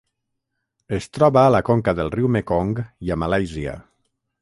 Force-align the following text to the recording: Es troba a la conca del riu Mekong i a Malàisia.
Es 0.99 1.09
troba 1.17 1.43
a 1.43 1.53
la 1.57 1.61
conca 1.69 1.95
del 2.01 2.11
riu 2.17 2.33
Mekong 2.39 2.75
i 3.09 3.15
a 3.17 3.23
Malàisia. 3.27 3.81